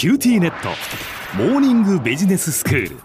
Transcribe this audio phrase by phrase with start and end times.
[0.00, 0.70] QTnet。
[1.36, 2.96] モーニングビジネススクール。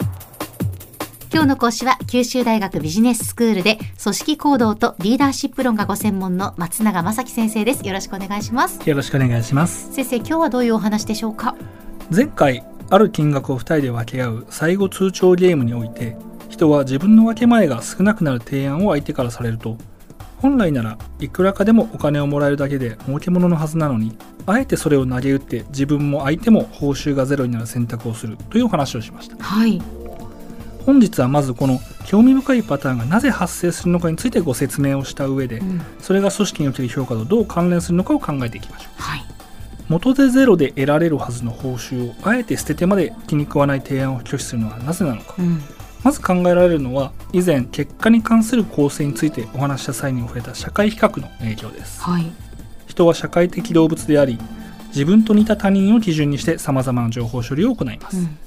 [1.29, 7.85] 今日の講師は九州大学ビジネススクールで組織行動とリーダーシップ論がご専門の松永正樹先生です。
[7.85, 8.79] よろしくお願いします。
[8.89, 9.91] よろしくお願いします。
[9.91, 11.57] 先生今日はどういうお話でしょうか？
[12.09, 16.15] 前回ある金額を2人で分け合う最後通帳ゲームにおいて
[16.47, 19.77] 人は自分の分け前が少なくなる提案を相手からされると
[20.37, 29.43] 本来ならいくらかでもお金をもらえるだけで儲けもののはずなのにあえてそれを投げ打って自分も相手も報酬がゼロになる選択をするというお話をしました。
[29.43, 29.81] はい。
[30.85, 35.81] 本日はまずこの興味深いパターンがなぜ発生するのかについてご説明をした上で、うん。
[35.99, 39.01] それが組織における評価とどう関連するのかを考えていきましょう。
[39.01, 39.25] はい。
[39.87, 45.35] 元でゼロで得られるはずの報酬をあえて捨ててまで気に食わない提案を拒否するのはなぜなのか。
[45.39, 45.63] うん
[46.05, 51.99] まず考えられるのは以前結果に関する構成についてお話しした際に触れた社会比較の影響です。
[51.99, 52.31] はい。
[52.85, 54.37] 人は社会的動物であり
[54.89, 58.37] 自分と似た他人を基準にして様々な情報処理を行います、うん。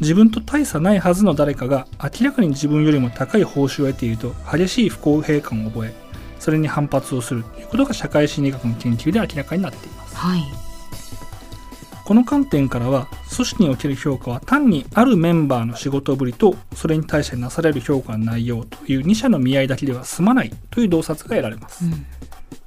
[0.00, 5.94] 自分と大差ないはずの誰かが明らかに自分よりも高い報酬を得ていると激しい不公平感を覚え
[6.40, 10.16] それに反発をするということが社会心理学の研究で明らかになっています。
[10.16, 10.67] はい
[12.08, 13.06] この観点からは
[13.36, 22.06] 組織における評価は単にあるメンバーの仕事ぶりとそれに対してなされる評価の内容という2者の見合いだけでは済まないという洞察が得られます、うん。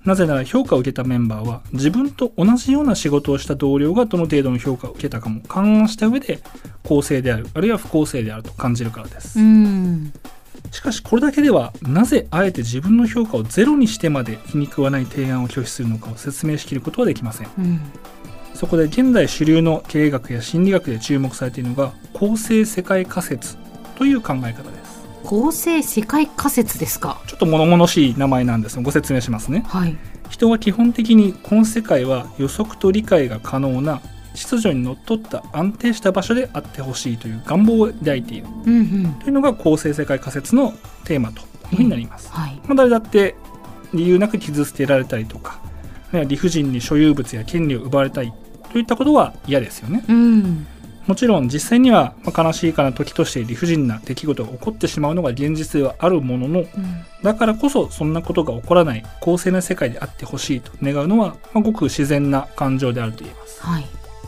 [0.06, 6.39] なぜなら評価を受けたメンバーは自分と同じような仕事をした同僚がどの程度の評価を受けたかも勘案した上で
[6.84, 10.14] 公正であるあるいは不公正であると感じるからです、うん。
[10.69, 17.47] しかしこれだけではなぜあえて自分の評価をゼロにしてまで気に食わない提案を拒否するのかを説明しきることはできません。
[17.58, 17.81] うん
[18.62, 23.58] そこで現在主流の経営学や心理学で注目されているのが公正世界仮説
[23.95, 25.02] という考え方です。
[25.23, 27.20] 公正世界仮説ですか？
[27.26, 29.64] ちょっと物々しい名前なんですがご説明しますね。
[29.66, 29.98] はい。
[30.30, 34.00] 人は基本的にこの世界は予測と理解が可能な
[34.36, 38.48] 秩序にのっとった安定した場所であってほしいという願望を抱いている。
[38.68, 39.14] うんうん。
[39.22, 40.75] というのが公正世界仮説の
[41.06, 42.62] テーマというふうになります、はい。
[42.68, 43.34] まあ、誰だって
[43.91, 45.59] 理由なく傷つけられたりとか
[46.28, 48.31] 理不尽に所有物や権利を奪われたい
[48.72, 50.04] といったことは嫌ですよね。
[50.08, 50.68] うん。
[51.08, 56.68] もちろん実際にはまあ悲しいかな時として理不尽な出来事が起こってしまうのが現実ではあるもののうん。
[57.24, 63.62] だからこそそんなことが起こらない公正な世界であってほしいと願うのは、まあごく自然な感情であると言えます。
[63.62, 63.86] はい。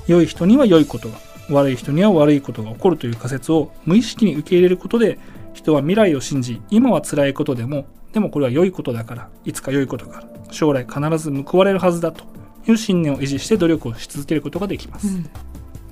[0.08, 1.18] 良い人には良いことが
[1.50, 5.20] 悪い人には悪いことが起こるという仮説を無意識に受け入れることで
[5.54, 10.28] 人は未来を信じ今は辛いことでもでもこれは良いことだからいつか良いことがある。
[10.52, 12.26] 将来必ず報われるはずだと
[12.68, 15.30] いう信念を維持して努力をし続けることができます、うん。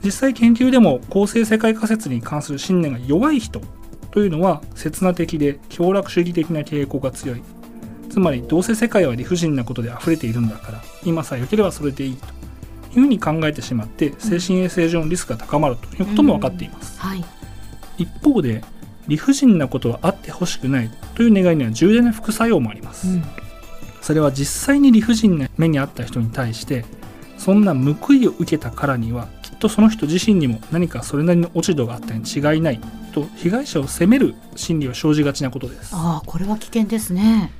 [0.03, 3.61] 実際研究でも公正世界仮説に関する信念が弱い人
[4.11, 7.41] というのは刹那的で享楽主義的な傾向が強い。
[8.09, 10.33] つまりどうせ世界は理不尽なことで溢れてい。
[10.33, 12.25] るんだから今さえ良ければそれでいいと
[12.93, 17.23] いうふうに考えてしまって精神衛生上のリスクが高まるということも分かっています、はい。
[17.97, 18.63] 一方で
[19.07, 23.23] 理不尽なことはあってほしくないという願いには重大な副作用もあります、うん
[24.01, 26.85] それは実際に理不尽な目に遭った人に対して
[27.37, 32.79] そんな報いを受けたからにはきっとその人自身にも何かそれなりの落ち度があったに違いない
[33.13, 35.91] と被害者を責める心理は生じがちなことです。
[35.93, 37.51] ああこれは危険ですね。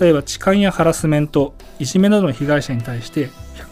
[0.00, 3.30] 例えば痴漢やハラスメントいじめなどの被害者に対して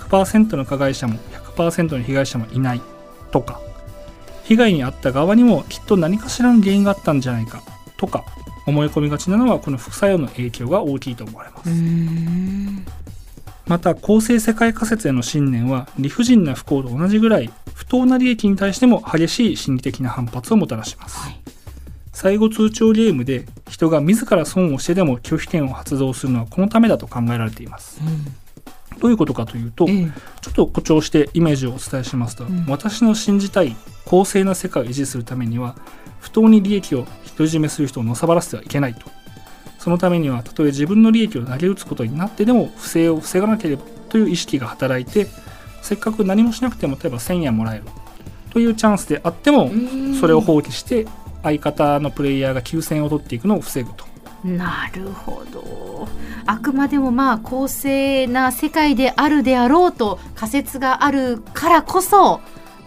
[0.08, 1.18] 100%の加害者も
[1.56, 2.80] 100%の被害者もいない
[3.30, 3.60] とか
[4.44, 7.62] 被害に遭った側にもきっと何かしらの原因があったんじゃないか
[7.96, 8.24] とか
[8.66, 11.70] 思い込みがちなのはこの副作用の影響が大きいと思われます。
[13.66, 21.18] また公正世界仮説への信念は理不尽な不幸と同じぐらい不当な利益に対しても激しい心理的な反発をもたらします。
[21.18, 21.40] はい。
[22.12, 28.00] 最後通帳ゲームで人が自ら損をしてでも拒否権を発動するのはこのためだと考えられています。
[28.02, 28.98] うん。
[28.98, 30.12] どういうことかというとええ。
[30.40, 32.66] ちょっと誇張してイメージをお伝えしますと、うん。
[32.68, 35.76] 私の信じたい公正な世界を維持するためには
[36.26, 37.06] 不当に利益を
[37.38, 39.06] 独り占めする人をのさばらせてはいけないと。
[39.78, 45.28] そのためにはたとえ自分の利益を投げ打つことになってでも不正を防がなければという意識が働いて
[45.82, 47.84] せっかく何もしなくても例えば1000円もらえる。
[48.50, 49.70] というチャンスであっても
[50.18, 51.06] それを放棄して
[51.44, 54.04] 相方のプレイヤーが9000円を取っていくのを防ぐと。
[54.44, 56.08] なるほど。
[56.46, 62.40] あくまでもまあ公正な世界であるであろうと仮説があるからこそ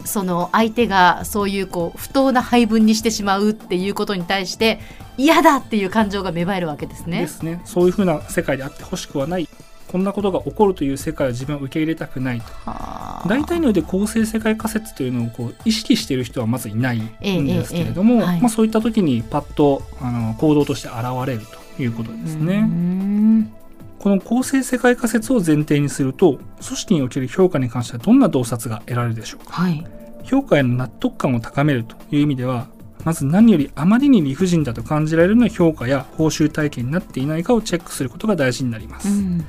[0.04, 4.80] その相手がそういうこう不当な配分にしてしまうっていうことに対して
[5.16, 7.20] 嫌だっていう感情が芽生えるわけですね。
[7.20, 7.60] ですね。
[7.64, 9.48] そういうふうな世界であってほしくはない。
[9.90, 12.46] こんなことが起こるという世界を自分は受け入れたくないと。
[12.64, 13.28] はあ。
[13.28, 21.40] 大体において公正世界仮説というのをこう意識している人はまずいないんええですけれども、ええはいまあ、そういった時にパッとあの行動として現れる
[21.76, 22.68] ということですね。
[24.00, 29.52] んこの公正世界仮説を前提にすると組織における評価に関してはどんな洞察が得られるでしょうか？
[29.52, 29.86] はい。
[30.24, 32.68] 評価への納得感を高めるという意味では
[33.04, 39.44] まず何よりあまりに理不尽だと感じられるような評価や報酬体系になっていないかをチェックすることが大事になります、うん。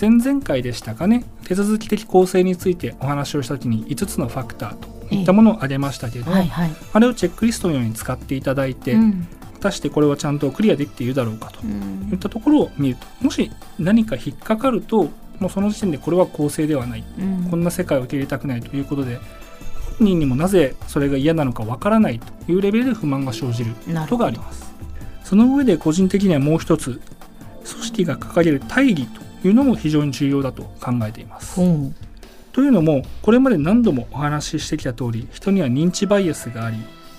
[0.00, 1.24] 前々回でしたかね？
[1.44, 6.70] 手続き的構成についてお話をした時に5つのファクターといったものを挙げましたけれども、はいはい。
[6.92, 9.28] あれをチェックリストのように使っていただいて、うん
[9.62, 11.60] 果たしてこれはちゃんとクリアできているだろうかと。
[11.62, 12.10] うん。
[12.12, 13.06] いったところを見ると。
[13.24, 17.04] もし何か引っかかるともうその時点でこれは公正ではない。
[17.18, 17.48] うん。
[17.48, 19.18] こんな世界を受け入れたくないということで
[19.98, 24.72] 本人にもなぜそれが嫌なのかわからないというレベルで不満が生じることがあります。
[25.22, 27.00] その上で個人的にはもう一つ
[27.64, 31.54] 組織が掲げる大義というのも非常に重要だと考えています。
[31.54, 31.94] ほう。
[32.52, 36.76] というのもこれまで何度もお話ししてきた通り人には認知バイアスがあり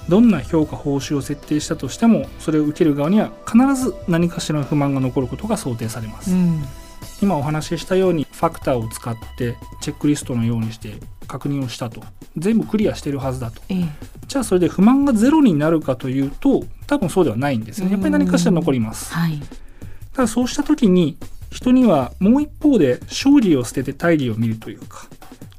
[0.09, 6.63] どんな評価報酬を設定したとしてもそれを受ける側には必ず何かしらの不満が残ることが想定されます、うん。
[7.21, 10.95] 今お話ししたようにファクターを使ってチェックリストのようにして
[11.27, 12.01] 確認をしたと。
[12.35, 13.61] 全部クリアしてるはずだと。
[13.69, 13.85] ええ。
[14.27, 17.91] じゃあそれで不満がゼロになるかというと多分そうではないんですね。
[17.91, 19.13] やっぱり何かしら残ります。
[19.13, 19.39] はい。
[20.13, 21.17] ただそうした時に
[21.49, 25.07] 人にはもう一方で勝利を捨てて大義を見るというか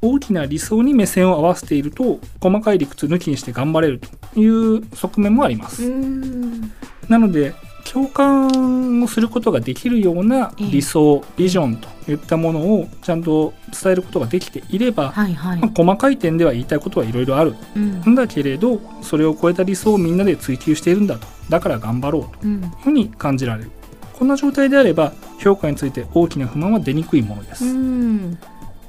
[0.05, 4.01] 大きな理想に目線を合わせていると細かい理屈抜きにして頑張れる
[4.33, 6.73] という側面もあります、うん。
[7.09, 7.55] なので
[7.91, 13.53] 共感をすることができるような理想、ビジョンといったものをちゃんと
[13.83, 15.61] 伝えることができていれば、はいはい。
[15.61, 15.71] まあ、。
[15.75, 17.55] 細かい点では言いたいことはいろいろある。
[17.77, 18.13] うん。
[18.13, 21.27] んだけれどそれを超えた理想をみんなで追求しているんだと。
[21.51, 22.31] だから頑張ろうと。
[22.43, 22.63] うん。
[22.63, 23.71] いうふうに感じられる。
[24.15, 28.39] こんな状態であれば評価について大きな不満は出にくいものです、うん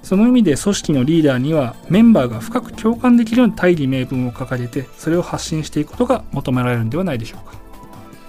[0.06, 7.56] その意味で組織のリーダーにはメンバーが深く共感できるような大義名分を掲げてそれを発信していくことが求められるんではないでしょうか。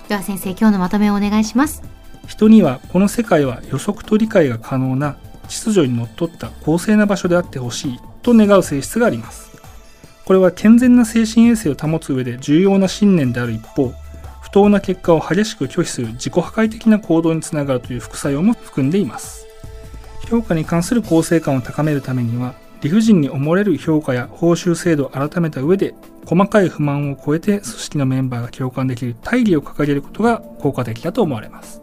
[0.08, 1.82] では先生今日のまとめをお願いします。
[2.26, 5.18] 人にはこの世界は予測と理解が可能な
[5.48, 9.50] 秩序にのっとった公正な場所であってほしいと願う性質があります。
[10.24, 13.92] これは健全な精神衛生を保つ上で重要な信念である一方
[14.40, 19.45] 不当な結果を激しく拒否する自己破壊的な行動につながるという副作用も含んでいます
[20.26, 25.94] 評価に関する公正感を高めるためには理不尽に思われる評価や報酬制度を改めた上で
[26.24, 31.80] 細かい不満を超えて組織のメンバーが共感できる大義を掲げることが効果的だと思われます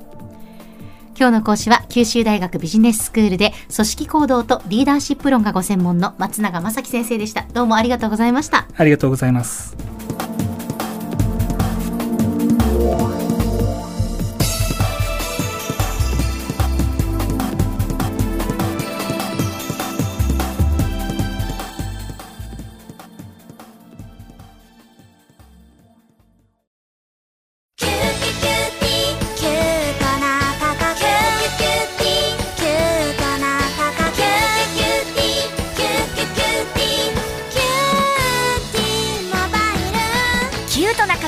[1.16, 7.46] 今日の講師は九州大学ビジネススクールで組織行動とリーダーシップ論がご専門の松永正樹先生でした。
[7.54, 8.68] どうもありがとうございました。
[8.76, 9.93] ありがとうございます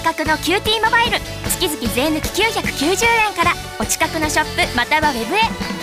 [0.06, 1.18] 格のキューティーモバイル。
[1.50, 3.54] 月々税抜き990円から。
[3.80, 5.75] お近くのショップまたはウェブへ。